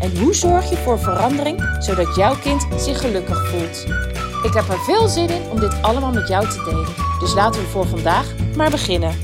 En 0.00 0.18
hoe 0.18 0.34
zorg 0.34 0.70
je 0.70 0.76
voor 0.76 0.98
verandering 0.98 1.76
zodat 1.78 2.16
jouw 2.16 2.36
kind 2.38 2.66
zich 2.76 3.00
gelukkig 3.00 3.48
voelt? 3.48 3.86
Ik 4.42 4.52
heb 4.52 4.68
er 4.68 4.78
veel 4.78 5.08
zin 5.08 5.28
in 5.28 5.50
om 5.50 5.60
dit 5.60 5.82
allemaal 5.82 6.12
met 6.12 6.28
jou 6.28 6.48
te 6.48 6.62
delen. 6.64 6.94
Dus 7.20 7.34
laten 7.34 7.60
we 7.60 7.66
voor 7.66 7.86
vandaag 7.86 8.34
maar 8.56 8.70
beginnen. 8.70 9.14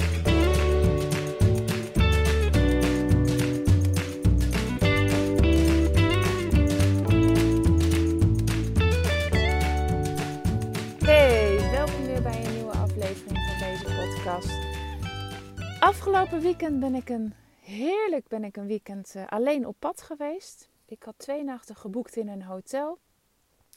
Hey, 11.05 11.71
welkom 11.71 12.07
weer 12.07 12.23
bij 12.23 12.45
een 12.45 12.55
nieuwe 12.55 12.73
aflevering 12.73 13.39
van 13.49 13.69
deze 13.69 13.85
podcast. 13.85 14.51
Afgelopen 15.81 16.41
weekend 16.41 16.81
ben 16.81 16.95
ik 16.95 17.09
een 17.09 17.35
heerlijk 17.63 18.29
ben 18.29 18.45
ik 18.45 18.57
een 18.57 18.67
weekend 18.67 19.15
uh, 19.17 19.27
alleen 19.27 19.67
op 19.67 19.77
pad 19.79 20.03
geweest. 20.03 20.69
Ik 20.85 21.03
had 21.03 21.15
twee 21.17 21.45
nachten 21.45 21.77
geboekt 21.77 22.17
in 22.17 22.29
een 22.29 22.43
hotel. 22.43 22.99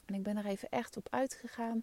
En 0.04 0.14
ik 0.14 0.22
ben 0.22 0.36
er 0.36 0.46
even 0.46 0.68
echt 0.70 0.96
op 0.96 1.06
uitgegaan. 1.10 1.82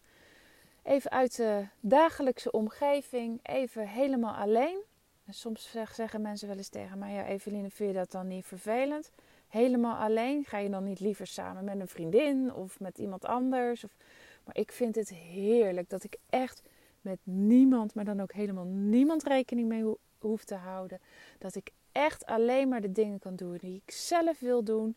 Even 0.83 1.11
uit 1.11 1.35
de 1.35 1.65
dagelijkse 1.79 2.51
omgeving. 2.51 3.39
Even 3.43 3.87
helemaal 3.87 4.33
alleen. 4.33 4.81
En 5.25 5.33
soms 5.33 5.75
zeggen 5.91 6.21
mensen 6.21 6.47
wel 6.47 6.57
eens 6.57 6.69
tegen 6.69 6.97
mij: 6.97 7.13
Ja, 7.13 7.25
Eveline, 7.25 7.69
vind 7.69 7.89
je 7.89 7.95
dat 7.95 8.11
dan 8.11 8.27
niet 8.27 8.45
vervelend? 8.45 9.11
Helemaal 9.47 9.95
alleen? 9.95 10.45
Ga 10.45 10.57
je 10.57 10.69
dan 10.69 10.83
niet 10.83 10.99
liever 10.99 11.27
samen 11.27 11.63
met 11.63 11.79
een 11.79 11.87
vriendin 11.87 12.53
of 12.53 12.79
met 12.79 12.97
iemand 12.97 13.25
anders? 13.25 13.83
Of... 13.83 13.95
Maar 14.43 14.57
ik 14.57 14.71
vind 14.71 14.95
het 14.95 15.09
heerlijk 15.09 15.89
dat 15.89 16.03
ik 16.03 16.17
echt 16.29 16.61
met 17.01 17.19
niemand, 17.23 17.93
maar 17.93 18.05
dan 18.05 18.21
ook 18.21 18.33
helemaal 18.33 18.65
niemand 18.65 19.23
rekening 19.23 19.67
mee 19.67 19.95
hoef 20.23 20.43
te 20.43 20.55
houden. 20.55 20.99
Dat 21.37 21.55
ik 21.55 21.71
echt 21.91 22.25
alleen 22.25 22.67
maar 22.67 22.81
de 22.81 22.91
dingen 22.91 23.19
kan 23.19 23.35
doen 23.35 23.57
die 23.57 23.81
ik 23.85 23.93
zelf 23.93 24.39
wil 24.39 24.63
doen. 24.63 24.95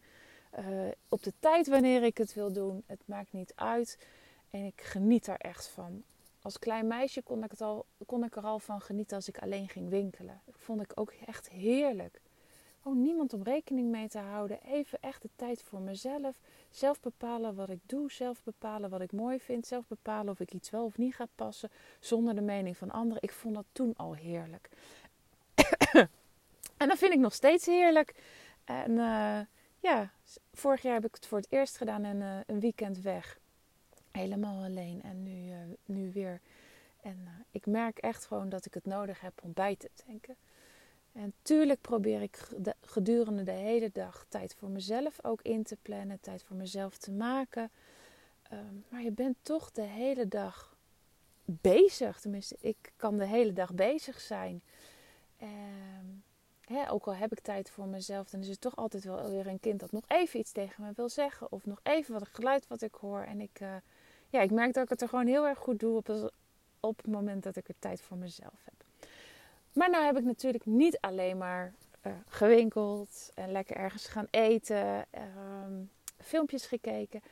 Uh, 0.59 0.65
op 1.09 1.23
de 1.23 1.33
tijd 1.41 1.69
wanneer 1.69 2.03
ik 2.03 2.19
het 2.19 2.35
wil 2.35 2.53
doen. 2.53 2.83
Het 2.87 3.01
maakt 3.05 3.33
niet 3.33 3.53
uit. 3.55 3.99
En 4.51 4.65
ik 4.65 4.81
geniet 4.81 5.27
er 5.27 5.39
echt 5.39 5.67
van. 5.69 6.03
Als 6.43 6.59
klein 6.59 6.87
meisje 6.87 7.23
kon 7.23 7.45
ik, 7.45 7.51
het 7.51 7.61
al, 7.61 7.87
kon 8.07 8.25
ik 8.25 8.37
er 8.37 8.43
al 8.43 8.59
van 8.59 8.81
genieten 8.81 9.17
als 9.17 9.29
ik 9.29 9.39
alleen 9.39 9.69
ging 9.69 9.89
winkelen. 9.89 10.41
Vond 10.51 10.83
ik 10.83 10.93
ook 10.95 11.13
echt 11.27 11.49
heerlijk. 11.49 12.21
Gewoon 12.83 13.03
niemand 13.03 13.33
om 13.33 13.43
rekening 13.43 13.91
mee 13.91 14.09
te 14.09 14.19
houden. 14.19 14.59
Even 14.63 14.99
echt 15.01 15.23
de 15.23 15.29
tijd 15.37 15.63
voor 15.63 15.81
mezelf. 15.81 16.41
Zelf 16.71 17.01
bepalen 17.01 17.55
wat 17.55 17.69
ik 17.69 17.81
doe. 17.87 18.13
Zelf 18.13 18.43
bepalen 18.43 18.91
wat 18.91 19.01
ik 19.01 19.13
mooi 19.13 19.41
vind. 19.41 19.67
Zelf 19.67 19.87
bepalen 19.87 20.33
of 20.33 20.41
ik 20.41 20.53
iets 20.53 20.71
wel 20.71 20.85
of 20.85 20.99
niet 20.99 21.15
ga 21.15 21.27
passen. 21.35 21.71
Zonder 22.01 22.35
de 22.35 22.41
mening 22.41 22.77
van 22.77 22.91
anderen. 22.91 23.23
Ik 23.23 23.33
vond 23.33 23.55
dat 23.55 23.65
toen 23.73 23.97
al 23.97 24.15
heerlijk. 24.15 24.69
En 26.77 26.89
dat 26.89 26.99
vind 26.99 27.13
ik 27.13 27.19
nog 27.19 27.35
steeds 27.35 27.67
heerlijk. 27.67 28.15
En 28.65 28.91
uh, 28.91 29.41
ja, 29.81 30.11
vorig 30.53 30.83
jaar 30.83 30.95
heb 30.95 31.05
ik 31.05 31.15
het 31.15 31.27
voor 31.27 31.39
het 31.39 31.51
eerst 31.51 31.77
gedaan 31.77 32.05
en 32.05 32.17
uh, 32.17 32.39
een 32.47 32.61
weekend 32.61 33.01
weg. 33.01 33.39
Helemaal 34.11 34.65
alleen 34.65 35.03
en 35.03 35.23
nu, 35.23 35.51
uh, 35.51 35.57
nu 35.85 36.13
weer. 36.13 36.41
En 37.03 37.29
ik 37.51 37.67
merk 37.67 37.99
echt 37.99 38.25
gewoon 38.27 38.49
dat 38.49 38.67
ik 38.67 38.75
het 38.75 38.87
nodig 38.87 39.21
heb 39.21 39.33
om 39.43 39.53
bij 39.53 39.77
te 39.77 39.91
denken. 40.07 40.37
En 41.13 41.33
tuurlijk 41.43 41.81
probeer 41.81 42.23
ik 42.23 42.49
gedurende 42.81 43.43
de 43.43 43.51
hele 43.51 43.91
dag 43.93 44.27
tijd 44.29 44.55
voor 44.55 44.69
mezelf 44.69 45.25
ook 45.25 45.43
in 45.43 45.63
te 45.63 45.77
plannen, 45.83 46.21
tijd 46.21 46.43
voor 46.43 46.57
mezelf 46.57 46.97
te 46.97 47.13
maken. 47.13 47.71
Um, 48.53 48.85
maar 48.89 49.03
je 49.03 49.13
bent 49.13 49.37
toch 49.43 49.71
de 49.71 49.83
hele 49.83 50.29
dag 50.29 50.77
bezig. 51.45 52.21
Tenminste, 52.21 52.57
ik 52.61 52.93
kan 52.97 53.17
de 53.19 53.27
hele 53.27 53.53
dag 53.53 53.75
bezig 53.75 54.21
zijn. 54.21 54.63
Um, 55.43 56.23
Ook 56.89 57.07
al 57.07 57.15
heb 57.15 57.33
ik 57.33 57.41
tijd 57.41 57.71
voor 57.71 57.87
mezelf, 57.87 58.31
dan 58.31 58.41
is 58.41 58.49
het 58.49 58.61
toch 58.61 58.77
altijd 58.77 59.05
wel 59.05 59.31
weer 59.31 59.47
een 59.47 59.61
kind 59.61 59.81
dat 59.81 59.93
nog 59.93 60.03
even 60.07 60.41
iets 60.41 60.53
tegen 60.53 60.85
me 60.85 60.93
wil 60.95 61.09
zeggen. 61.09 61.53
Of 61.53 61.67
nog 61.67 61.81
even 61.83 62.13
wat 62.13 62.29
geluid 62.33 62.67
wat 62.69 62.83
ik 62.83 62.95
hoor. 62.95 63.21
En 63.21 63.41
ik, 63.41 63.61
uh, 63.61 63.69
ja, 64.29 64.41
ik 64.41 64.51
merk 64.51 64.75
dat 64.75 64.83
ik 64.83 64.89
het 64.89 65.03
er 65.03 65.09
gewoon 65.09 65.27
heel 65.27 65.47
erg 65.47 65.59
goed 65.59 65.81
doe 65.81 65.97
op, 65.97 66.33
op 66.81 66.97
het 66.97 67.07
moment 67.07 67.43
dat 67.43 67.57
ik 67.57 67.69
er 67.69 67.75
tijd 67.79 68.01
voor 68.01 68.17
mezelf 68.17 68.61
heb. 68.65 69.09
Maar 69.73 69.91
nou 69.91 70.05
heb 70.05 70.19
ik 70.19 70.25
natuurlijk 70.25 70.67
niet 70.67 71.01
alleen 71.01 71.39
maar 71.39 71.75
uh, 72.07 72.13
gewinkeld 72.29 73.31
en 73.35 73.53
lekker 73.53 73.77
ergens 73.77 74.07
gaan 74.07 74.27
eten, 74.31 75.07
uh, 75.15 75.23
filmpjes 76.19 76.67
gekeken. 76.67 77.23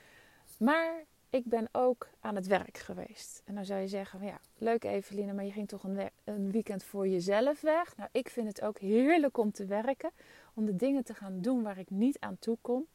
Maar 0.57 1.05
ik 1.35 1.45
ben 1.45 1.69
ook 1.73 2.09
aan 2.21 2.35
het 2.35 2.47
werk 2.47 2.79
geweest. 2.79 3.43
En 3.45 3.55
dan 3.55 3.65
zou 3.65 3.81
je 3.81 3.89
zeggen, 3.89 4.25
ja, 4.25 4.41
leuk 4.59 4.85
Eveline, 4.85 5.33
maar 5.33 5.45
je 5.45 5.53
ging 5.53 5.69
toch 5.69 5.85
een, 6.25 6.51
weekend 6.51 6.85
voor 6.85 7.09
jezelf 7.09 7.61
weg. 7.61 7.97
Nou, 7.97 8.09
ik 8.13 8.29
vind 8.29 8.49
het 8.49 8.63
ook 8.63 8.79
heerlijk 8.79 9.37
om 9.37 9.53
te 9.53 9.67
werken, 9.67 10.11
om 10.55 10.65
de 10.65 10.77
dingen 10.77 11.05
te 11.05 11.15
gaan 11.15 11.41
doen 11.41 11.63
waar 11.63 11.79
ik 11.79 11.91
niet 11.91 12.19
aan 12.21 12.39
toe 12.39 12.59
kom. 12.61 12.87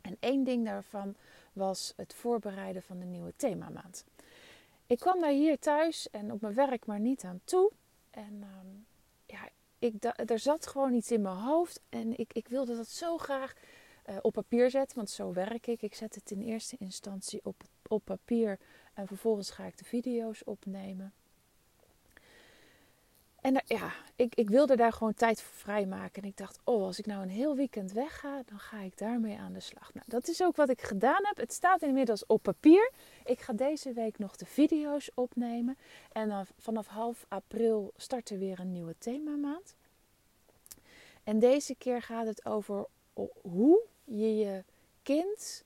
En 0.00 0.16
één 0.20 0.44
ding 0.44 0.64
daarvan 0.64 1.14
was 1.52 1.92
het 1.96 2.14
voorbereiden 2.14 2.82
van 2.82 2.98
de 2.98 3.04
nieuwe 3.04 3.32
themamaand. 3.36 4.04
Ik 4.86 4.98
kwam 4.98 5.20
daar 5.20 5.30
hier 5.30 5.58
thuis 5.58 6.10
en 6.10 6.32
op 6.32 6.40
mijn 6.40 6.54
werk 6.54 6.86
maar 6.86 7.00
niet 7.00 7.24
aan 7.24 7.40
toe. 7.44 7.70
En 8.10 8.42
um, 8.42 8.86
ja, 9.26 9.48
ik, 9.78 9.94
er 10.30 10.38
zat 10.38 10.66
gewoon 10.66 10.94
iets 10.94 11.10
in 11.10 11.22
mijn 11.22 11.36
hoofd 11.36 11.80
en 11.88 12.18
ik, 12.18 12.32
ik 12.32 12.48
wilde 12.48 12.76
dat 12.76 12.88
zo 12.88 13.18
graag 13.18 13.54
uh, 14.10 14.16
op 14.20 14.32
papier 14.32 14.70
zetten, 14.70 14.96
want 14.96 15.10
zo 15.10 15.32
werk 15.32 15.66
ik. 15.66 15.82
Ik 15.82 15.94
zet 15.94 16.14
het 16.14 16.30
in 16.30 16.40
eerste 16.40 16.76
instantie 16.78 17.40
op, 17.42 17.62
op 17.88 18.04
papier 18.04 18.58
en 18.94 19.06
vervolgens 19.06 19.50
ga 19.50 19.64
ik 19.64 19.78
de 19.78 19.84
video's 19.84 20.42
opnemen. 20.44 21.12
En 23.46 23.62
ja, 23.66 23.92
ik, 24.16 24.34
ik 24.34 24.48
wilde 24.48 24.76
daar 24.76 24.92
gewoon 24.92 25.14
tijd 25.14 25.42
voor 25.42 25.54
vrijmaken. 25.54 26.22
En 26.22 26.28
ik 26.28 26.36
dacht, 26.36 26.58
oh, 26.64 26.82
als 26.82 26.98
ik 26.98 27.06
nou 27.06 27.22
een 27.22 27.28
heel 27.28 27.56
weekend 27.56 27.92
wegga, 27.92 28.42
dan 28.46 28.58
ga 28.58 28.80
ik 28.80 28.98
daarmee 28.98 29.38
aan 29.38 29.52
de 29.52 29.60
slag. 29.60 29.94
Nou, 29.94 30.06
dat 30.08 30.28
is 30.28 30.42
ook 30.42 30.56
wat 30.56 30.68
ik 30.68 30.82
gedaan 30.82 31.20
heb. 31.22 31.36
Het 31.36 31.52
staat 31.52 31.82
inmiddels 31.82 32.26
op 32.26 32.42
papier. 32.42 32.90
Ik 33.24 33.40
ga 33.40 33.52
deze 33.52 33.92
week 33.92 34.18
nog 34.18 34.36
de 34.36 34.46
video's 34.46 35.10
opnemen. 35.14 35.76
En 36.12 36.28
dan 36.28 36.46
vanaf 36.58 36.86
half 36.86 37.24
april 37.28 37.92
start 37.96 38.30
er 38.30 38.38
weer 38.38 38.60
een 38.60 38.72
nieuwe 38.72 38.94
themamaand. 38.98 39.74
En 41.24 41.38
deze 41.38 41.74
keer 41.74 42.02
gaat 42.02 42.26
het 42.26 42.46
over 42.46 42.86
hoe 43.42 43.80
je 44.06 44.36
je 44.36 44.64
kind 45.02 45.64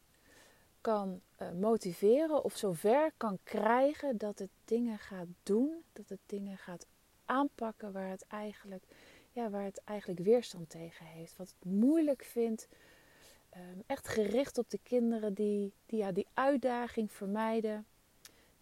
kan 0.80 1.20
uh, 1.42 1.50
motiveren 1.60 2.44
of 2.44 2.56
zover 2.56 3.12
kan 3.16 3.38
krijgen 3.42 4.18
dat 4.18 4.38
het 4.38 4.50
dingen 4.64 4.98
gaat 4.98 5.26
doen, 5.42 5.82
dat 5.92 6.08
het 6.08 6.18
dingen 6.26 6.58
gaat 6.58 6.86
aanpakken 7.24 7.92
waar 7.92 8.08
het 8.08 8.26
eigenlijk, 8.28 8.84
ja, 9.32 9.50
waar 9.50 9.64
het 9.64 9.80
eigenlijk 9.84 10.20
weerstand 10.20 10.70
tegen 10.70 11.06
heeft. 11.06 11.36
Wat 11.36 11.54
het 11.58 11.72
moeilijk 11.72 12.24
vindt. 12.24 12.68
Um, 13.56 13.82
echt 13.86 14.08
gericht 14.08 14.58
op 14.58 14.70
de 14.70 14.78
kinderen 14.82 15.34
die, 15.34 15.72
die 15.86 15.98
ja, 15.98 16.12
die 16.12 16.26
uitdaging 16.34 17.12
vermijden, 17.12 17.86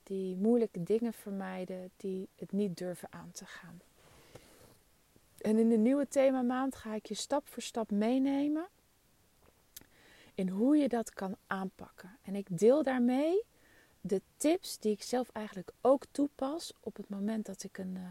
die 0.03 0.37
moeilijke 0.37 0.83
dingen 0.83 1.12
vermijden, 1.12 1.91
die 1.97 2.28
het 2.34 2.53
niet 2.53 2.77
durven 2.77 3.09
aan 3.12 3.31
te 3.33 3.47
gaan. 3.47 3.81
En 5.38 5.59
in 5.59 5.69
de 5.69 5.77
nieuwe 5.77 6.09
themamaand 6.09 6.75
ga 6.75 6.94
ik 6.94 7.06
je 7.06 7.15
stap 7.15 7.49
voor 7.49 7.62
stap 7.62 7.91
meenemen 7.91 8.67
in 10.38 10.49
hoe 10.49 10.76
je 10.76 10.88
dat 10.88 11.15
kan 11.15 11.37
aanpakken. 11.47 12.19
En 12.22 12.34
ik 12.34 12.59
deel 12.59 12.82
daarmee 12.82 13.43
de 14.00 14.23
tips 14.37 14.79
die 14.79 14.93
ik 14.93 15.02
zelf 15.02 15.29
eigenlijk 15.32 15.70
ook 15.81 16.05
toepas 16.11 16.73
op 16.81 16.96
het 16.96 17.08
moment 17.08 17.46
dat 17.46 17.62
ik 17.62 17.79
een, 17.79 17.94
uh, 17.96 18.02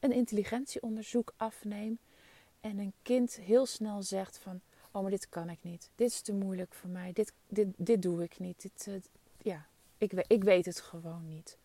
een 0.00 0.12
intelligentieonderzoek 0.12 1.34
afneem 1.36 1.98
en 2.60 2.78
een 2.78 2.92
kind 3.02 3.34
heel 3.34 3.66
snel 3.66 4.02
zegt 4.02 4.38
van, 4.38 4.60
oh 4.90 5.02
maar 5.02 5.10
dit 5.10 5.28
kan 5.28 5.50
ik 5.50 5.58
niet, 5.62 5.90
dit 5.94 6.10
is 6.10 6.20
te 6.20 6.32
moeilijk 6.32 6.74
voor 6.74 6.90
mij, 6.90 7.12
dit, 7.12 7.32
dit, 7.48 7.68
dit 7.76 8.02
doe 8.02 8.22
ik 8.22 8.38
niet, 8.38 8.62
dit, 8.62 8.86
uh, 8.86 8.94
ja, 9.38 9.66
ik, 9.98 10.12
ik 10.12 10.44
weet 10.44 10.64
het 10.64 10.80
gewoon 10.80 11.28
niet. 11.28 11.56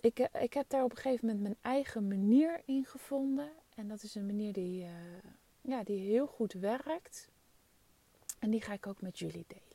Ik, 0.00 0.18
uh, 0.18 0.42
ik 0.42 0.52
heb 0.52 0.68
daar 0.68 0.84
op 0.84 0.90
een 0.90 0.96
gegeven 0.96 1.26
moment 1.26 1.42
mijn 1.42 1.56
eigen 1.60 2.08
manier 2.08 2.62
in 2.64 2.84
gevonden. 2.84 3.50
En 3.74 3.88
dat 3.88 4.02
is 4.02 4.14
een 4.14 4.26
manier 4.26 4.52
die, 4.52 4.86
ja, 5.60 5.82
die 5.84 6.00
heel 6.00 6.26
goed 6.26 6.52
werkt 6.52 7.28
en 8.38 8.50
die 8.50 8.62
ga 8.62 8.72
ik 8.72 8.86
ook 8.86 9.00
met 9.00 9.18
jullie 9.18 9.44
delen. 9.46 9.68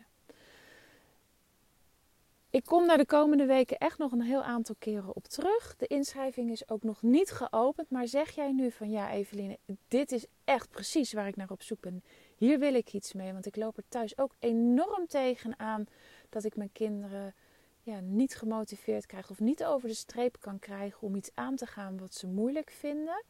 Ik 2.54 2.66
kom 2.66 2.88
daar 2.88 2.98
de 2.98 3.06
komende 3.06 3.46
weken 3.46 3.78
echt 3.78 3.98
nog 3.98 4.12
een 4.12 4.22
heel 4.22 4.44
aantal 4.44 4.76
keren 4.80 5.16
op 5.16 5.24
terug. 5.24 5.76
De 5.78 5.88
inschrijving 5.88 6.52
is 6.52 6.70
ook 6.70 6.84
nog 6.84 7.02
niet 7.02 7.32
geopend. 7.32 7.90
Maar 7.90 8.08
zeg 8.08 8.32
jij 8.32 8.52
nu 8.52 8.72
van 8.72 8.90
ja, 8.90 9.12
Eveline, 9.12 9.58
dit 9.88 10.12
is 10.12 10.26
echt 10.44 10.70
precies 10.70 11.14
waar 11.14 11.28
ik 11.28 11.36
naar 11.36 11.50
op 11.50 11.62
zoek 11.62 11.80
ben. 11.80 12.04
Hier 12.38 12.60
wil 12.60 12.74
ik 12.74 12.94
iets 12.94 13.14
mee. 13.14 13.34
Want 13.34 13.46
ik 13.46 13.56
loop 13.56 13.78
er 13.78 13.84
thuis 13.90 14.18
ook 14.18 14.36
enorm 14.40 15.08
tegen 15.08 15.60
aan 15.60 15.86
dat 16.30 16.44
ik 16.44 16.56
mijn 16.56 16.72
kinderen 16.72 17.34
ja, 17.82 18.00
niet 18.00 18.36
gemotiveerd 18.36 19.06
krijg 19.06 19.30
of 19.30 19.40
niet 19.40 19.64
over 19.64 19.88
de 19.88 19.96
streep 19.96 20.38
kan 20.40 20.60
krijgen 20.60 21.02
om 21.02 21.16
iets 21.16 21.32
aan 21.34 21.56
te 21.56 21.66
gaan 21.66 21.98
wat 21.98 22.14
ze 22.14 22.28
moeilijk 22.28 22.70
vinden. 22.70 23.24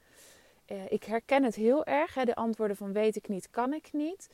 Uh, 0.72 0.92
ik 0.92 1.04
herken 1.04 1.44
het 1.44 1.56
heel 1.56 1.86
erg, 1.86 2.14
hè, 2.14 2.26
de 2.26 2.36
antwoorden 2.36 2.78
van 2.78 2.94
weet 2.94 3.16
ik 3.16 3.28
niet, 3.28 3.50
kan 3.50 3.74
ik 3.74 3.94
niet. 3.94 4.30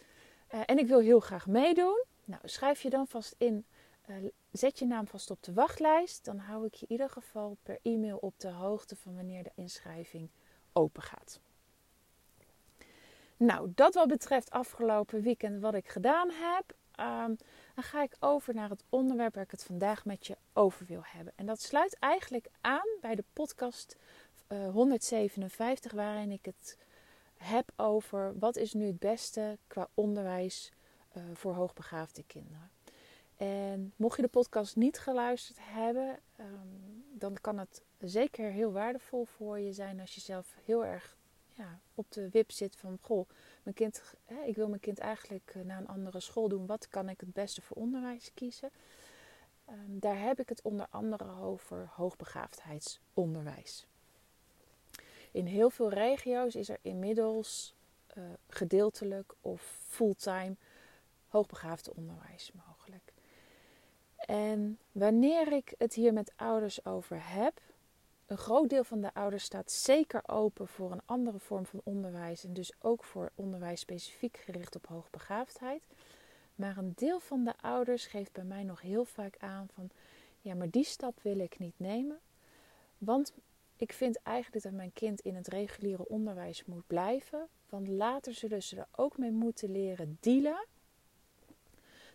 Uh, 0.54 0.62
en 0.66 0.78
ik 0.78 0.88
wil 0.88 1.00
heel 1.00 1.20
graag 1.20 1.48
meedoen. 1.48 2.04
Nou, 2.26 2.42
schrijf 2.46 2.82
je 2.82 2.90
dan 2.90 3.08
vast 3.08 3.36
in, 3.38 3.66
uh, 4.10 4.16
zet 4.52 4.80
je 4.80 4.86
naam 4.86 5.08
vast 5.08 5.32
op 5.32 5.44
de 5.44 5.54
wachtlijst. 5.54 6.26
Dan 6.26 6.38
hou 6.38 6.66
ik 6.66 6.74
je 6.74 6.86
in 6.86 6.92
ieder 6.92 7.10
geval 7.10 7.58
per 7.64 7.80
e-mail 7.82 8.18
op 8.18 8.34
de 8.38 8.50
hoogte 8.50 8.96
van 8.96 9.16
wanneer 9.16 9.44
de 9.44 9.52
inschrijving 9.56 10.30
open 10.74 11.02
gaat. 11.02 11.40
Nou, 13.38 13.72
dat 13.76 13.94
wat 13.94 14.08
betreft 14.08 14.50
afgelopen 14.50 15.22
weekend 15.22 15.62
wat 15.62 15.74
ik 15.74 15.90
gedaan 15.90 16.30
heb. 16.32 16.78
Um, 17.00 17.38
dan 17.76 17.84
ga 17.84 18.04
ik 18.04 18.16
over 18.20 18.54
naar 18.54 18.70
het 18.70 18.84
onderwerp 18.90 19.34
waar 19.34 19.44
ik 19.44 19.52
het 19.52 19.64
vandaag 19.64 20.06
met 20.06 20.28
je 20.28 20.38
over 20.54 20.86
wil 20.86 21.02
hebben. 21.04 21.34
En 21.36 21.46
dat 21.46 21.62
sluit 21.62 21.98
eigenlijk 22.00 22.48
aan 22.62 22.88
bij 23.02 23.16
de 23.16 23.24
podcast 23.34 23.96
uh, 24.48 24.66
eh, 24.66 24.74
157, 24.74 25.92
waarin 25.92 26.32
ik 26.32 26.46
het 26.46 26.78
heb 27.44 27.72
over 27.76 28.40
wat 28.40 28.56
is 28.56 28.74
nu 28.74 28.86
het 28.86 29.00
beste 29.00 29.58
qua 29.68 29.90
onderwijs 29.94 30.72
uh, 31.18 31.24
voor 31.34 31.54
hoogbegaafde 31.54 32.24
kinderen. 32.24 32.72
En 33.38 33.94
mocht 33.96 34.16
je 34.16 34.22
de 34.22 34.28
podcast 34.28 34.76
niet 34.76 35.00
geluisterd 35.00 35.58
hebben, 35.62 36.20
um, 36.40 37.04
dan 37.14 37.38
kan 37.42 37.58
het 37.58 37.82
zeker 37.98 38.52
heel 38.52 38.72
waardevol 38.72 39.26
voor 39.26 39.60
je 39.60 39.74
zijn 39.74 40.00
als 40.00 40.16
je 40.16 40.22
zelf 40.22 40.56
heel 40.66 40.86
erg 40.86 41.18
ja, 41.54 41.80
op 41.96 42.12
de 42.12 42.30
wip 42.30 42.52
zit 42.52 42.76
van 42.76 42.98
goh, 43.02 43.30
mijn 43.64 43.76
kind, 43.76 44.02
hè, 44.26 44.42
ik 44.42 44.56
wil 44.56 44.68
mijn 44.68 44.80
kind 44.80 45.00
eigenlijk 45.00 45.52
eh, 45.56 45.64
naar 45.64 45.78
een 45.78 45.88
andere 45.88 46.20
school 46.20 46.48
doen. 46.48 46.66
Wat 46.66 46.88
kan 46.88 47.10
ik 47.10 47.20
het 47.20 47.34
beste 47.34 47.62
voor 47.62 47.78
onderwijs 47.78 48.32
kiezen? 48.34 48.70
Um, 49.70 50.00
daar 50.00 50.20
heb 50.20 50.40
ik 50.40 50.50
het 50.50 50.62
onder 50.62 50.88
andere 50.90 51.32
over 51.42 51.90
hoogbegaafdheidsonderwijs. 51.94 53.88
In 55.32 55.46
heel 55.46 55.70
veel 55.70 55.90
regio's 55.90 56.56
is 56.56 56.70
er 56.70 56.80
inmiddels 56.82 57.74
uh, 58.18 58.24
gedeeltelijk 58.48 59.34
of 59.42 59.62
fulltime 59.88 60.56
hoogbegaafde 61.28 61.94
onderwijs 61.96 62.52
mogelijk. 62.66 63.14
En 64.16 64.80
wanneer 64.92 65.54
ik 65.54 65.74
het 65.78 65.94
hier 65.94 66.14
met 66.14 66.34
ouders 66.36 66.86
over 66.86 67.20
heb, 67.34 67.62
een 68.26 68.38
groot 68.38 68.70
deel 68.70 68.84
van 68.84 69.02
de 69.02 69.14
ouders 69.14 69.44
staat 69.44 69.72
zeker 69.72 70.22
open 70.26 70.68
voor 70.68 70.92
een 70.92 71.02
andere 71.06 71.40
vorm 71.40 71.66
van 71.66 71.82
onderwijs 71.84 72.44
en 72.44 72.54
dus 72.54 72.72
ook 72.80 73.04
voor 73.04 73.32
onderwijs 73.36 73.80
specifiek 73.80 74.38
gericht 74.38 74.76
op 74.76 74.88
hoogbegaafdheid. 74.88 75.82
Maar 76.56 76.78
een 76.78 76.94
deel 76.96 77.20
van 77.20 77.44
de 77.44 77.54
ouders 77.62 78.06
geeft 78.06 78.32
bij 78.32 78.44
mij 78.44 78.64
nog 78.64 78.82
heel 78.82 79.06
vaak 79.06 79.36
aan 79.40 79.68
van 79.74 79.90
ja, 80.42 80.56
maar 80.56 80.70
die 80.70 80.84
stap 80.84 81.20
wil 81.22 81.40
ik 81.40 81.60
niet 81.60 81.80
nemen. 81.80 82.20
Want 82.98 83.34
ik 83.80 83.94
vind 83.94 84.22
eigenlijk 84.22 84.64
dat 84.64 84.74
mijn 84.74 84.94
kind 84.94 85.22
in 85.22 85.36
het 85.36 85.48
reguliere 85.48 86.08
onderwijs 86.08 86.66
moet 86.66 86.88
blijven. 86.88 87.48
Want 87.70 87.88
later 87.88 88.34
zullen 88.34 88.64
ze 88.64 88.76
er 88.76 88.88
ook 88.92 89.18
mee 89.18 89.32
moeten 89.32 89.72
leren 89.72 90.18
dealen 90.20 90.66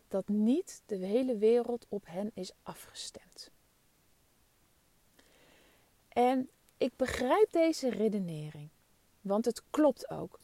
dat 0.08 0.28
niet 0.28 0.82
de 0.86 0.96
hele 0.96 1.36
wereld 1.36 1.86
op 1.88 2.06
hen 2.06 2.30
is 2.34 2.52
afgestemd. 2.62 3.50
En 6.08 6.50
ik 6.76 6.96
begrijp 6.96 7.52
deze 7.52 7.90
redenering, 7.90 8.68
want 9.20 9.44
het 9.44 9.62
klopt 9.70 10.10
ook. 10.10 10.40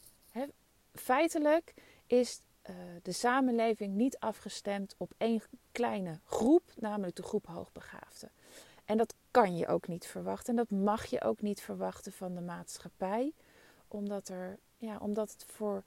feitelijk 0.95 1.75
is 2.07 2.41
uh, 2.71 2.77
de 3.03 3.13
samenleving 3.13 3.95
niet 3.95 4.19
afgestemd 4.19 4.95
op 4.99 5.13
één 5.17 5.43
kleine 5.73 6.21
groep, 6.25 6.73
namelijk 6.77 7.17
de 7.17 7.23
groep 7.23 7.47
hoogbegaafden. 7.47 8.31
En 8.91 8.97
dat 8.97 9.15
kan 9.31 9.57
je 9.57 9.67
ook 9.67 9.89
niet 9.89 10.07
verwachten 10.07 10.57
en 10.59 10.67
dat 10.67 10.79
mag 10.79 11.07
je 11.07 11.23
ook 11.23 11.41
niet 11.41 11.61
verwachten 11.61 12.13
van 12.13 12.35
de 12.35 12.41
maatschappij, 12.41 13.33
omdat, 13.89 14.29
er, 14.29 14.59
ja, 14.77 14.99
omdat 14.99 15.33
het 15.33 15.45
voor 15.45 15.83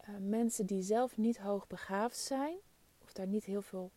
uh, 0.00 0.16
mensen 0.20 0.66
die 0.66 0.82
zelf 0.82 1.16
niet 1.16 1.38
hoogbegaafd 1.38 2.16
zijn, 2.16 2.56
of 3.02 3.12
daar 3.12 3.26
niet 3.26 3.44
heel 3.44 3.62
veel 3.62 3.90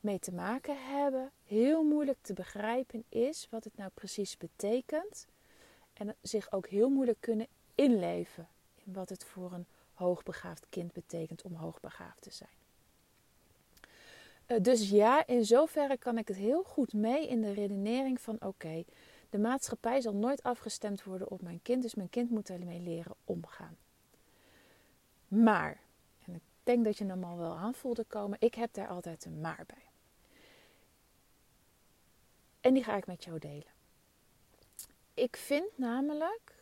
mee 0.00 0.18
te 0.18 0.32
maken 0.32 0.86
hebben, 0.86 1.32
heel 1.44 1.84
moeilijk 1.84 2.18
te 2.20 2.32
begrijpen 2.32 3.04
is 3.08 3.46
wat 3.50 3.64
het 3.64 3.76
nou 3.76 3.90
precies 3.94 4.36
betekent. 4.36 5.26
En 5.92 6.16
zich 6.22 6.52
ook 6.52 6.68
heel 6.68 6.88
moeilijk 6.88 7.20
kunnen 7.20 7.46
inleven 7.74 8.48
in 8.74 8.92
wat 8.92 9.08
het 9.08 9.24
voor 9.24 9.52
een 9.52 9.66
hoogbegaafd 9.94 10.66
kind 10.68 10.92
betekent 10.92 11.42
om 11.42 11.54
hoogbegaafd 11.54 12.22
te 12.22 12.30
zijn. 12.30 12.65
Eh, 14.46 14.60
dus 14.60 14.90
ja, 14.90 15.26
in 15.26 15.44
zoverre 15.44 15.96
kan 15.96 16.18
ik 16.18 16.28
het 16.28 16.36
heel 16.36 16.62
goed 16.62 16.92
mee 16.92 17.28
in 17.28 17.40
de 17.40 17.52
redenering 17.52 18.20
van 18.20 18.36
oké, 18.40 18.84
de 19.30 19.38
maatschappij 19.38 20.00
zal 20.00 20.14
nooit 20.14 20.42
afgestemd 20.42 21.04
worden 21.04 21.30
op 21.30 21.42
mijn 21.42 21.62
kind, 21.62 21.82
dus 21.82 21.94
mijn 21.94 22.08
kind 22.08 22.30
moet 22.30 22.50
ermee 22.50 22.80
leren 22.80 23.14
omgaan. 23.24 23.76
Maar, 25.28 25.80
en 26.26 26.34
ik 26.34 26.42
denk 26.62 26.84
dat 26.84 26.98
je 26.98 27.06
hem 27.06 27.24
al 27.24 27.36
wel 27.36 27.56
aan 27.56 27.74
voelde 27.74 28.04
komen, 28.04 28.38
ik 28.40 28.54
heb 28.54 28.74
daar 28.74 28.88
altijd 28.88 29.24
een 29.24 29.40
maar 29.40 29.64
bij. 29.66 29.84
En 32.60 32.74
die 32.74 32.84
ga 32.84 32.96
ik 32.96 33.06
met 33.06 33.24
jou 33.24 33.38
delen. 33.38 33.74
Ik 35.14 35.36
vind 35.36 35.78
namelijk 35.78 36.54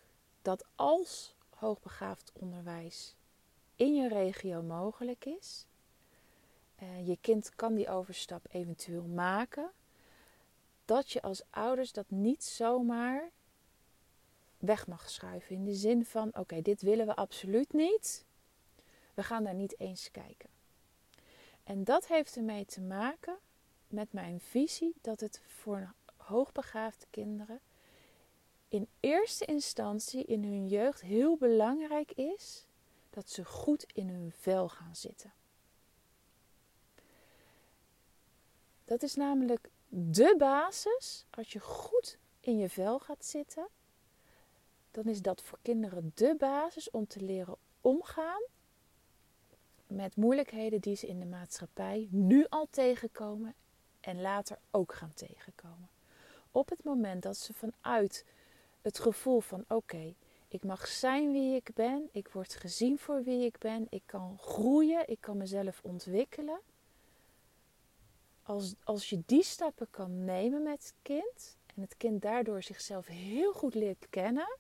dat 0.42 0.64
als 0.74 1.34
hoogbegaafd 1.50 2.32
onderwijs 2.32 3.16
in 3.76 3.94
je 3.94 4.08
regio 4.08 4.62
mogelijk 4.62 5.24
is, 5.24 5.66
uh, 6.84 7.06
je 7.06 7.18
kind 7.20 7.54
kan 7.54 7.74
die 7.74 7.88
overstap 7.88 8.46
eventueel 8.50 9.04
maken, 9.04 9.70
dat 10.84 11.10
je 11.10 11.22
als 11.22 11.42
ouders 11.50 11.92
dat 11.92 12.10
niet 12.10 12.44
zomaar 12.44 13.30
weg 14.58 14.86
mag 14.86 15.10
schuiven. 15.10 15.56
In 15.56 15.64
de 15.64 15.74
zin 15.74 16.04
van: 16.04 16.30
oké, 16.36 16.62
dit 16.62 16.82
willen 16.82 17.06
we 17.06 17.16
absoluut 17.16 17.72
niet. 17.72 18.24
We 19.14 19.22
gaan 19.22 19.44
daar 19.44 19.54
niet 19.54 19.80
eens 19.80 20.10
kijken. 20.10 20.50
En 21.64 21.84
dat 21.84 22.06
heeft 22.06 22.36
ermee 22.36 22.64
te 22.64 22.80
maken 22.80 23.36
met 23.88 24.12
mijn 24.12 24.40
visie 24.40 24.94
dat 25.00 25.20
het 25.20 25.40
voor 25.46 25.92
hoogbegaafde 26.16 27.06
kinderen 27.10 27.60
in 28.74 28.88
eerste 29.00 29.44
instantie 29.44 30.24
in 30.24 30.44
hun 30.44 30.68
jeugd 30.68 31.00
heel 31.00 31.36
belangrijk 31.36 32.12
is 32.12 32.66
dat 33.10 33.30
ze 33.30 33.44
goed 33.44 33.86
in 33.92 34.08
hun 34.08 34.32
vel 34.38 34.68
gaan 34.68 34.96
zitten. 34.96 35.32
Dat 38.84 39.02
is 39.02 39.14
namelijk 39.14 39.70
de 39.88 40.34
basis. 40.38 41.26
Als 41.30 41.52
je 41.52 41.60
goed 41.60 42.18
in 42.40 42.58
je 42.58 42.68
vel 42.68 42.98
gaat 42.98 43.24
zitten, 43.24 43.66
dan 44.90 45.04
is 45.04 45.22
dat 45.22 45.42
voor 45.42 45.58
kinderen 45.62 46.12
de 46.14 46.34
basis 46.38 46.90
om 46.90 47.06
te 47.06 47.20
leren 47.20 47.56
omgaan 47.80 48.42
met 49.86 50.16
moeilijkheden 50.16 50.80
die 50.80 50.96
ze 50.96 51.06
in 51.06 51.20
de 51.20 51.26
maatschappij 51.26 52.08
nu 52.10 52.46
al 52.48 52.66
tegenkomen 52.70 53.54
en 54.00 54.20
later 54.20 54.58
ook 54.70 54.94
gaan 54.94 55.14
tegenkomen. 55.14 55.88
Op 56.50 56.68
het 56.68 56.84
moment 56.84 57.22
dat 57.22 57.36
ze 57.36 57.52
vanuit 57.52 58.24
het 58.82 58.98
gevoel 58.98 59.40
van 59.40 59.64
oké, 59.68 60.14
ik 60.48 60.64
mag 60.64 60.86
zijn 60.86 61.32
wie 61.32 61.54
ik 61.54 61.70
ben, 61.74 62.08
ik 62.12 62.28
word 62.28 62.54
gezien 62.54 62.98
voor 62.98 63.22
wie 63.22 63.44
ik 63.44 63.58
ben, 63.58 63.86
ik 63.90 64.02
kan 64.06 64.38
groeien, 64.38 65.08
ik 65.08 65.20
kan 65.20 65.36
mezelf 65.36 65.80
ontwikkelen. 65.82 66.60
Als, 68.44 68.74
als 68.84 69.10
je 69.10 69.22
die 69.26 69.42
stappen 69.42 69.86
kan 69.90 70.24
nemen 70.24 70.62
met 70.62 70.82
het 70.82 70.94
kind 71.02 71.56
en 71.74 71.82
het 71.82 71.96
kind 71.96 72.22
daardoor 72.22 72.62
zichzelf 72.62 73.06
heel 73.06 73.52
goed 73.52 73.74
leert 73.74 74.06
kennen, 74.10 74.56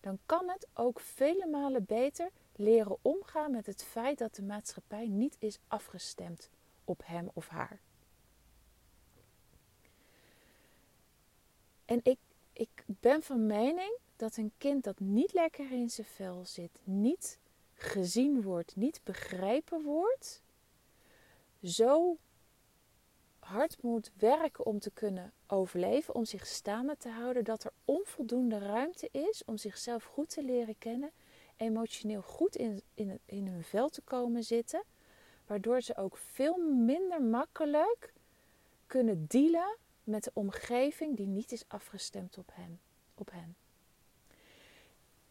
dan 0.00 0.18
kan 0.26 0.48
het 0.48 0.66
ook 0.74 1.00
vele 1.00 1.46
malen 1.46 1.84
beter 1.84 2.30
leren 2.56 2.96
omgaan 3.02 3.50
met 3.50 3.66
het 3.66 3.84
feit 3.84 4.18
dat 4.18 4.34
de 4.34 4.42
maatschappij 4.42 5.08
niet 5.08 5.36
is 5.38 5.58
afgestemd 5.68 6.50
op 6.84 7.02
hem 7.04 7.30
of 7.32 7.48
haar. 7.48 7.80
En 11.84 12.00
ik, 12.02 12.18
ik 12.52 12.84
ben 12.86 13.22
van 13.22 13.46
mening 13.46 13.98
dat 14.16 14.36
een 14.36 14.52
kind 14.58 14.84
dat 14.84 15.00
niet 15.00 15.32
lekker 15.32 15.72
in 15.72 15.90
zijn 15.90 16.06
vel 16.06 16.44
zit, 16.44 16.78
niet 16.84 17.38
gezien 17.74 18.42
wordt, 18.42 18.76
niet 18.76 19.00
begrepen 19.04 19.82
wordt, 19.82 20.42
zo 21.62 22.16
hard 23.44 23.82
moet 23.82 24.10
werken 24.18 24.66
om 24.66 24.78
te 24.78 24.90
kunnen 24.90 25.32
overleven, 25.46 26.14
om 26.14 26.24
zich 26.24 26.46
staande 26.46 26.96
te 26.96 27.08
houden, 27.08 27.44
dat 27.44 27.64
er 27.64 27.72
onvoldoende 27.84 28.58
ruimte 28.58 29.08
is 29.12 29.42
om 29.44 29.56
zichzelf 29.56 30.04
goed 30.04 30.28
te 30.28 30.42
leren 30.42 30.78
kennen, 30.78 31.10
emotioneel 31.56 32.22
goed 32.22 32.56
in, 32.56 32.82
in, 32.94 33.18
in 33.24 33.46
hun 33.46 33.64
vel 33.64 33.88
te 33.88 34.00
komen 34.00 34.42
zitten, 34.42 34.82
waardoor 35.46 35.80
ze 35.80 35.96
ook 35.96 36.16
veel 36.16 36.56
minder 36.58 37.22
makkelijk 37.22 38.12
kunnen 38.86 39.26
dealen 39.28 39.76
met 40.04 40.24
de 40.24 40.30
omgeving 40.34 41.16
die 41.16 41.26
niet 41.26 41.52
is 41.52 41.64
afgestemd 41.68 42.38
op 42.38 42.50
hen. 42.54 42.80
Op 43.14 43.30
hen. 43.30 43.56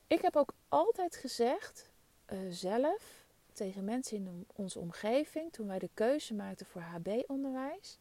Ik 0.08 0.22
heb 0.22 0.36
ook 0.36 0.54
altijd 0.70 1.16
gezegd, 1.16 1.90
uh, 2.34 2.40
zelf, 2.50 3.21
tegen 3.62 3.84
mensen 3.84 4.18
in 4.18 4.46
onze 4.56 4.80
omgeving 4.80 5.52
toen 5.52 5.68
wij 5.68 5.80
de 5.80 5.90
keuze 5.94 6.34
maakten 6.34 6.66
voor 6.66 6.82
HB-onderwijs. 6.82 8.00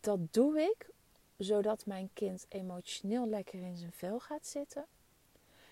Dat 0.00 0.18
doe 0.32 0.60
ik 0.60 0.90
zodat 1.36 1.86
mijn 1.86 2.10
kind 2.12 2.46
emotioneel 2.48 3.28
lekker 3.28 3.60
in 3.60 3.76
zijn 3.76 3.92
vel 3.92 4.20
gaat 4.20 4.46
zitten. 4.46 4.84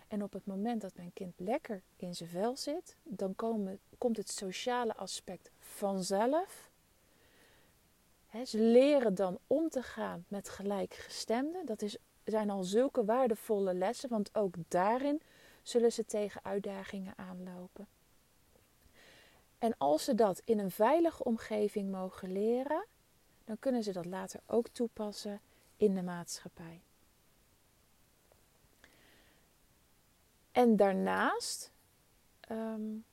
En 0.09 0.23
op 0.23 0.33
het 0.33 0.47
moment 0.47 0.81
dat 0.81 0.97
mijn 0.97 1.13
kind 1.13 1.33
lekker 1.37 1.83
in 1.97 2.15
zijn 2.15 2.29
vel 2.29 2.57
zit, 2.57 2.97
dan 3.03 3.35
komen, 3.35 3.79
komt 3.99 4.17
het 4.17 4.31
sociale 4.31 4.95
aspect 4.95 5.51
vanzelf. 5.59 6.71
ze 8.45 8.59
leren 8.59 9.15
dan 9.15 9.39
om 9.47 9.69
te 9.69 9.83
gaan 9.83 10.25
met 10.29 10.49
gelijkgestemden. 10.49 11.67
Dat 11.67 11.83
is, 11.83 11.97
zijn 12.25 12.51
al 12.51 12.65
zulke 12.65 13.05
waardevolle 13.05 13.75
lessen, 13.75 14.09
want 14.09 14.35
ook 14.35 14.55
daarin 14.69 15.23
zullen 15.63 15.93
ze 15.93 16.05
tegen 16.05 16.45
uitdagingen 16.45 17.13
aanlopen. 17.17 17.87
En 19.65 19.75
als 19.79 20.05
ze 20.05 20.15
dat 20.15 20.43
in 20.45 20.59
een 20.59 20.71
veilige 20.71 21.25
omgeving 21.25 21.91
mogen 21.91 22.33
leren, 22.33 22.87
dan 23.45 23.59
kunnen 23.59 23.83
ze 23.83 23.93
dat 23.93 24.05
later 24.05 24.41
ook 24.47 24.69
toepassen 24.69 25.41
in 25.77 25.95
de 25.95 26.03
maatschappij. 26.03 26.83
En 30.53 30.77
daarnaast 30.77 31.73
um, 32.51 33.05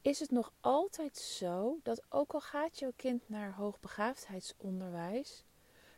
is 0.00 0.20
het 0.20 0.30
nog 0.30 0.52
altijd 0.60 1.16
zo 1.16 1.78
dat 1.82 2.02
ook 2.08 2.32
al 2.32 2.40
gaat 2.40 2.78
jouw 2.78 2.92
kind 2.96 3.28
naar 3.28 3.54
hoogbegaafdheidsonderwijs, 3.54 5.44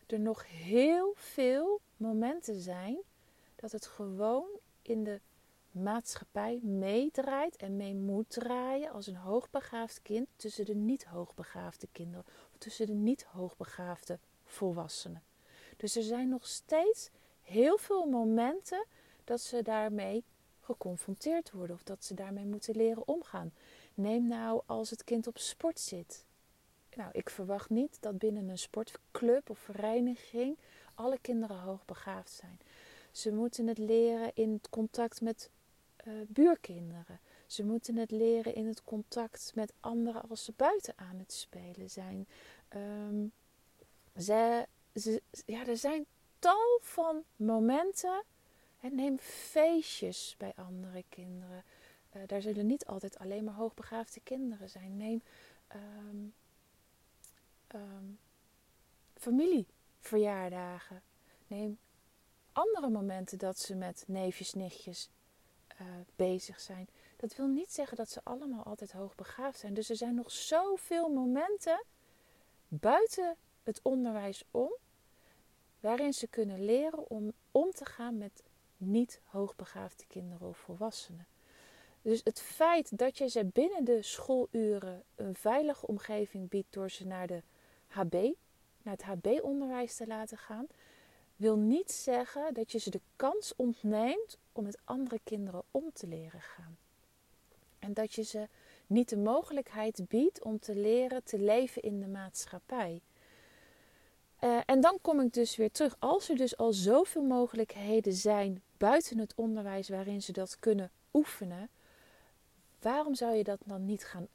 er 0.06 0.20
nog 0.20 0.46
heel 0.46 1.12
veel 1.16 1.80
momenten 1.96 2.60
zijn 2.60 2.98
dat 3.56 3.72
het 3.72 3.86
gewoon 3.86 4.48
in 4.82 5.04
de 5.04 5.20
maatschappij 5.70 6.60
meedraait 6.62 7.56
en 7.56 7.76
mee 7.76 7.94
moet 7.94 8.30
draaien 8.30 8.92
als 8.92 9.06
een 9.06 9.16
hoogbegaafd 9.16 10.02
kind 10.02 10.28
tussen 10.36 10.64
de 10.64 10.74
niet 10.74 11.04
hoogbegaafde 11.04 11.88
kinderen 11.92 12.26
of 12.52 12.58
tussen 12.58 12.86
de 12.86 12.92
niet 12.92 13.22
hoogbegaafde 13.22 14.18
volwassenen. 14.44 15.22
Dus 15.76 15.96
er 15.96 16.02
zijn 16.02 16.28
nog 16.28 16.46
steeds 16.46 17.10
heel 17.42 17.78
veel 17.78 18.06
momenten 18.06 18.86
dat 19.24 19.40
ze 19.40 19.62
daarmee 19.62 20.24
geconfronteerd 20.60 21.50
worden 21.50 21.76
of 21.76 21.82
dat 21.82 22.04
ze 22.04 22.14
daarmee 22.14 22.46
moeten 22.46 22.76
leren 22.76 23.08
omgaan. 23.08 23.52
Neem 23.94 24.26
nou 24.26 24.62
als 24.66 24.90
het 24.90 25.04
kind 25.04 25.26
op 25.26 25.38
sport 25.38 25.80
zit. 25.80 26.24
Nou, 26.94 27.10
ik 27.12 27.30
verwacht 27.30 27.70
niet 27.70 27.96
dat 28.00 28.18
binnen 28.18 28.48
een 28.48 28.58
sportclub 28.58 29.50
of 29.50 29.58
vereniging 29.58 30.58
alle 30.94 31.18
kinderen 31.20 31.60
hoogbegaafd 31.60 32.30
zijn. 32.30 32.60
Ze 33.12 33.32
moeten 33.32 33.66
het 33.66 33.78
leren 33.78 34.30
in 34.34 34.52
het 34.52 34.68
contact 34.68 35.20
met 35.20 35.50
uh, 36.04 36.14
buurkinderen. 36.28 37.20
Ze 37.46 37.64
moeten 37.64 37.96
het 37.96 38.10
leren 38.10 38.54
in 38.54 38.66
het 38.66 38.84
contact 38.84 39.52
met 39.54 39.72
anderen 39.80 40.28
als 40.28 40.44
ze 40.44 40.52
buiten 40.56 40.94
aan 40.96 41.18
het 41.18 41.32
spelen 41.32 41.90
zijn. 41.90 42.28
Ehm, 42.68 43.26
ze, 44.16 44.66
ze, 44.94 45.22
ja, 45.46 45.66
er 45.66 45.76
zijn 45.76 46.06
tal 46.38 46.78
van 46.82 47.24
momenten. 47.36 48.24
En 48.80 48.94
neem 48.94 49.18
feestjes 49.18 50.34
bij 50.38 50.52
andere 50.56 51.04
kinderen. 51.08 51.64
Uh, 52.16 52.22
daar 52.26 52.42
zullen 52.42 52.66
niet 52.66 52.86
altijd 52.86 53.18
alleen 53.18 53.44
maar 53.44 53.54
hoogbegaafde 53.54 54.20
kinderen 54.20 54.68
zijn. 54.68 54.96
Neem 54.96 55.22
um, 55.74 56.34
um, 57.74 58.18
familieverjaardagen. 59.14 61.02
Neem 61.46 61.78
andere 62.52 62.88
momenten 62.88 63.38
dat 63.38 63.58
ze 63.58 63.74
met 63.74 64.04
neefjes, 64.06 64.54
nichtjes 64.54 65.08
uh, 65.80 65.86
bezig 66.16 66.60
zijn. 66.60 66.88
Dat 67.16 67.36
wil 67.36 67.46
niet 67.46 67.72
zeggen 67.72 67.96
dat 67.96 68.10
ze 68.10 68.20
allemaal 68.22 68.64
altijd 68.64 68.92
hoogbegaafd 68.92 69.58
zijn. 69.58 69.74
Dus 69.74 69.90
er 69.90 69.96
zijn 69.96 70.14
nog 70.14 70.30
zoveel 70.30 71.08
momenten 71.08 71.84
buiten 72.68 73.36
het 73.62 73.80
onderwijs 73.82 74.44
om, 74.50 74.72
waarin 75.80 76.12
ze 76.12 76.26
kunnen 76.26 76.64
leren 76.64 77.10
om 77.10 77.32
om 77.50 77.70
te 77.70 77.84
gaan 77.84 78.18
met 78.18 78.42
niet 78.76 79.20
hoogbegaafde 79.24 80.04
kinderen 80.06 80.48
of 80.48 80.58
volwassenen. 80.58 81.26
Dus 82.02 82.20
het 82.24 82.40
feit 82.40 82.98
dat 82.98 83.18
je 83.18 83.28
ze 83.28 83.44
binnen 83.44 83.84
de 83.84 84.02
schooluren 84.02 85.02
een 85.14 85.36
veilige 85.36 85.86
omgeving 85.86 86.48
biedt 86.48 86.72
door 86.72 86.90
ze 86.90 87.06
naar 87.06 87.26
de 87.26 87.42
HB, 87.86 88.14
naar 88.82 88.96
het 88.96 89.02
HB-onderwijs 89.02 89.96
te 89.96 90.06
laten 90.06 90.38
gaan, 90.38 90.66
wil 91.40 91.56
niet 91.56 91.92
zeggen 91.92 92.54
dat 92.54 92.72
je 92.72 92.78
ze 92.78 92.90
de 92.90 93.00
kans 93.16 93.52
ontneemt 93.56 94.38
om 94.52 94.64
met 94.64 94.78
andere 94.84 95.20
kinderen 95.24 95.62
om 95.70 95.92
te 95.92 96.06
leren 96.06 96.40
gaan. 96.40 96.78
En 97.78 97.94
dat 97.94 98.14
je 98.14 98.22
ze 98.22 98.48
niet 98.86 99.08
de 99.08 99.16
mogelijkheid 99.16 100.08
biedt 100.08 100.42
om 100.42 100.58
te 100.58 100.74
leren 100.74 101.24
te 101.24 101.38
leven 101.38 101.82
in 101.82 102.00
de 102.00 102.06
maatschappij. 102.06 103.00
Uh, 104.40 104.60
en 104.66 104.80
dan 104.80 104.98
kom 105.02 105.20
ik 105.20 105.32
dus 105.32 105.56
weer 105.56 105.70
terug. 105.70 105.96
Als 105.98 106.28
er 106.28 106.36
dus 106.36 106.56
al 106.56 106.72
zoveel 106.72 107.22
mogelijkheden 107.22 108.12
zijn 108.12 108.62
buiten 108.76 109.18
het 109.18 109.34
onderwijs 109.34 109.88
waarin 109.88 110.22
ze 110.22 110.32
dat 110.32 110.58
kunnen 110.58 110.90
oefenen, 111.12 111.68
waarom 112.80 113.14
zou 113.14 113.34
je 113.34 113.44
dat 113.44 113.60
dan 113.64 113.84
niet 113.84 114.04
gaan 114.04 114.28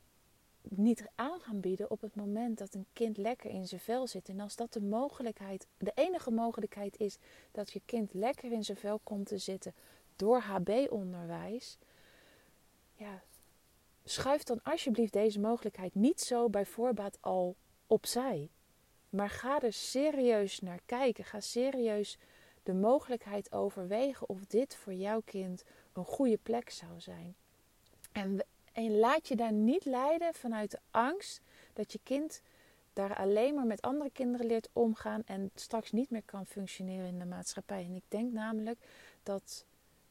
niet 0.69 1.05
aan 1.15 1.39
gaan 1.39 1.60
bieden 1.60 1.91
op 1.91 2.01
het 2.01 2.15
moment 2.15 2.57
dat 2.57 2.74
een 2.74 2.86
kind 2.93 3.17
lekker 3.17 3.50
in 3.50 3.67
zijn 3.67 3.81
vel 3.81 4.07
zit. 4.07 4.29
En 4.29 4.39
als 4.39 4.55
dat 4.55 4.74
de 4.74 4.81
mogelijkheid, 4.81 5.67
de 5.77 5.91
enige 5.95 6.31
mogelijkheid 6.31 6.98
is 7.00 7.17
dat 7.51 7.72
je 7.72 7.81
kind 7.86 8.13
lekker 8.13 8.51
in 8.51 8.63
zijn 8.63 8.77
vel 8.77 9.00
komt 9.03 9.27
te 9.27 9.38
zitten 9.38 9.74
door 10.15 10.39
HB-onderwijs, 10.39 11.77
ja, 12.95 13.24
schuif 14.03 14.43
dan 14.43 14.63
alsjeblieft 14.63 15.13
deze 15.13 15.39
mogelijkheid 15.39 15.95
niet 15.95 16.22
zo 16.22 16.50
bij 16.50 16.65
voorbaat 16.65 17.17
al 17.22 17.55
opzij. 17.88 18.50
Maar 19.10 19.29
ga 19.29 19.62
er 19.62 19.74
serieus 19.74 20.60
naar 20.60 20.79
kijken. 20.86 21.24
Ga 21.24 21.39
serieus 21.39 22.17
de 22.63 22.74
mogelijkheid 22.74 23.51
overwegen 23.51 24.29
of 24.29 24.45
dit 24.45 24.75
voor 24.75 24.93
jouw 24.93 25.22
kind 25.25 25.63
een 25.93 26.05
goede 26.05 26.38
plek 26.38 26.69
zou 26.69 27.00
zijn. 27.00 27.36
En 28.12 28.45
en 28.75 28.98
laat 28.98 29.27
je 29.27 29.36
daar 29.36 29.51
niet 29.51 29.86
leiden 29.86 30.34
vanuit 30.34 30.72
de 30.72 30.79
angst 30.91 31.41
dat 31.74 31.91
je 31.91 32.00
kind 32.03 32.41
daar 32.94 33.15
alleen 33.15 33.55
maar 33.55 33.65
met 33.65 33.82
andere 33.82 34.10
kinderen 34.10 34.46
leert 34.46 34.70
omgaan 34.74 35.22
en 35.25 35.51
straks 35.55 35.91
niet 35.91 36.10
meer 36.10 36.24
kan 36.25 36.46
functioneren 36.46 37.08
in 37.08 37.20
de 37.20 37.25
maatschappij. 37.25 37.84
En 37.84 37.96
ik 37.96 38.03
denk 38.08 38.32
namelijk 38.34 38.79
dat, 39.24 39.65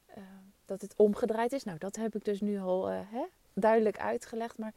uh, 0.08 0.24
dat 0.64 0.80
het 0.80 0.94
omgedraaid 0.96 1.52
is. 1.52 1.64
Nou, 1.64 1.78
dat 1.78 1.96
heb 1.96 2.14
ik 2.14 2.24
dus 2.24 2.40
nu 2.40 2.60
al 2.60 2.90
uh, 2.90 3.00
hè, 3.04 3.24
duidelijk 3.52 3.98
uitgelegd. 3.98 4.58
Maar 4.58 4.74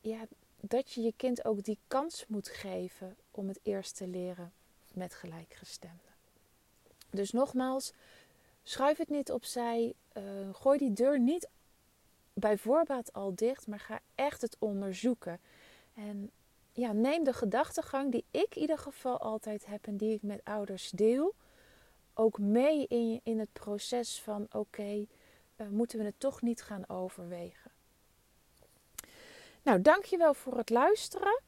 ja, 0.00 0.26
dat 0.60 0.92
je 0.92 1.00
je 1.00 1.12
kind 1.16 1.44
ook 1.44 1.64
die 1.64 1.78
kans 1.86 2.24
moet 2.26 2.48
geven 2.48 3.16
om 3.30 3.48
het 3.48 3.60
eerst 3.62 3.96
te 3.96 4.06
leren 4.06 4.52
met 4.92 5.14
gelijkgestemden. 5.14 6.12
Dus 7.10 7.30
nogmaals, 7.30 7.92
schuif 8.62 8.98
het 8.98 9.08
niet 9.08 9.32
opzij. 9.32 9.94
Uh, 10.16 10.22
gooi 10.52 10.78
die 10.78 10.92
deur 10.92 11.20
niet 11.20 11.48
bij 12.38 12.58
voorbaat 12.58 13.12
al 13.12 13.34
dicht, 13.34 13.66
maar 13.66 13.80
ga 13.80 14.00
echt 14.14 14.42
het 14.42 14.56
onderzoeken. 14.58 15.40
En 15.94 16.30
ja, 16.72 16.92
neem 16.92 17.24
de 17.24 17.32
gedachtegang 17.32 18.12
die 18.12 18.24
ik 18.30 18.54
in 18.54 18.60
ieder 18.60 18.78
geval 18.78 19.18
altijd 19.18 19.66
heb 19.66 19.86
en 19.86 19.96
die 19.96 20.14
ik 20.14 20.22
met 20.22 20.40
ouders 20.44 20.90
deel, 20.90 21.34
ook 22.14 22.38
mee 22.38 22.86
in, 22.86 23.20
in 23.22 23.38
het 23.38 23.52
proces 23.52 24.22
van 24.22 24.46
oké, 24.52 25.06
eh, 25.56 25.66
moeten 25.68 25.98
we 25.98 26.04
het 26.04 26.20
toch 26.20 26.42
niet 26.42 26.62
gaan 26.62 26.88
overwegen. 26.88 27.70
Nou, 29.62 29.82
dankjewel 29.82 30.34
voor 30.34 30.56
het 30.56 30.70
luisteren. 30.70 31.40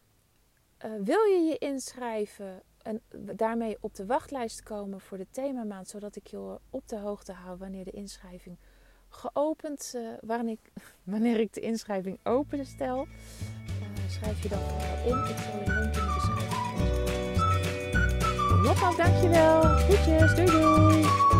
Uh, 0.85 0.93
wil 1.03 1.25
je 1.25 1.41
je 1.49 1.59
inschrijven 1.59 2.63
en 2.83 3.03
daarmee 3.37 3.77
op 3.81 3.95
de 3.95 4.07
wachtlijst 4.07 4.63
komen 4.63 5.01
voor 5.01 5.19
de 5.19 5.31
themamaand, 5.31 5.89
zodat 5.89 6.17
ik 6.17 6.27
je 6.27 6.59
op 6.71 6.89
de 6.89 6.99
hoogte 6.99 7.33
hou 7.33 7.59
wanneer 7.59 7.85
de 7.85 7.91
inschrijving 7.91 8.59
geopend. 9.11 9.93
Uh, 9.97 10.09
wanneer, 10.21 10.53
ik, 10.53 10.83
wanneer 11.13 11.41
ik 11.41 11.55
de 11.55 11.61
inschrijving 11.61 12.19
openstel, 12.23 13.07
uh, 13.07 14.11
schrijf 14.11 14.43
je 14.43 14.49
dan 14.49 14.59
in. 15.05 15.19
Ik 15.31 15.37
zal 15.39 15.61
een 15.61 15.81
link 15.81 15.95
in 15.95 16.05
de. 16.05 16.49
Nogmaals, 18.63 18.97
dankjewel. 18.97 19.61
Doei 20.35 20.51
doei. 20.51 21.40